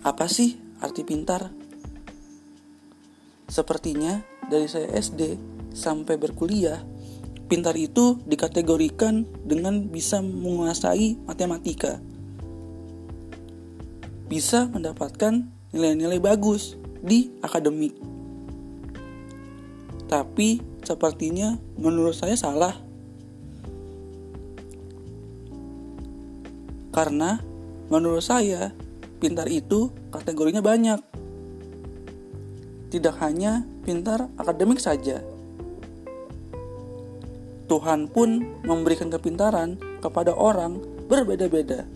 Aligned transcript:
Apa 0.00 0.32
sih 0.32 0.56
arti 0.80 1.04
pintar? 1.04 1.52
Sepertinya 3.44 4.24
dari 4.48 4.64
saya 4.64 4.88
SD 4.96 5.36
sampai 5.76 6.16
berkuliah, 6.16 6.80
pintar 7.52 7.76
itu 7.76 8.16
dikategorikan 8.24 9.28
dengan 9.44 9.92
bisa 9.92 10.24
menguasai 10.24 11.20
matematika. 11.28 12.00
Bisa 14.24 14.72
mendapatkan 14.72 15.44
nilai-nilai 15.76 16.16
bagus 16.16 16.80
di 17.04 17.36
akademik. 17.44 17.92
Tapi 20.08 20.64
sepertinya 20.80 21.60
menurut 21.76 22.16
saya 22.16 22.40
salah. 22.40 22.72
Karena 26.88 27.36
menurut 27.92 28.24
saya 28.24 28.72
pintar 29.20 29.46
itu 29.52 29.92
kategorinya 30.08 30.64
banyak. 30.64 30.98
Tidak 32.90 33.14
hanya 33.20 33.62
pintar 33.84 34.26
akademik 34.40 34.80
saja. 34.82 35.22
Tuhan 37.70 38.10
pun 38.10 38.42
memberikan 38.66 39.12
kepintaran 39.14 39.78
kepada 40.02 40.34
orang 40.34 40.82
berbeda-beda. 41.06 41.86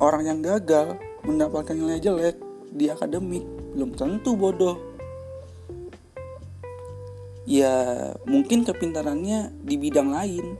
Orang 0.00 0.24
yang 0.24 0.40
gagal 0.40 0.96
mendapatkan 1.28 1.76
nilai 1.76 2.00
jelek 2.00 2.40
di 2.72 2.88
akademik 2.88 3.44
belum 3.76 3.92
tentu 3.92 4.32
bodoh. 4.32 4.80
Ya, 7.44 8.08
mungkin 8.24 8.64
kepintarannya 8.64 9.52
di 9.60 9.74
bidang 9.76 10.08
lain. 10.08 10.56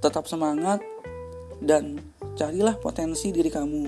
Tetap 0.00 0.24
semangat 0.24 0.80
dan 1.60 2.00
carilah 2.34 2.74
potensi 2.80 3.28
diri 3.30 3.52
kamu. 3.52 3.84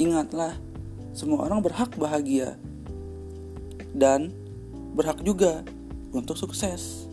Ingatlah, 0.00 0.56
semua 1.12 1.44
orang 1.44 1.60
berhak 1.60 1.92
bahagia 2.00 2.56
dan 3.92 4.32
berhak 4.96 5.20
juga 5.20 5.60
untuk 6.16 6.40
sukses. 6.40 7.11